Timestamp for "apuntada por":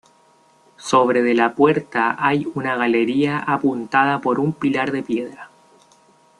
3.37-4.39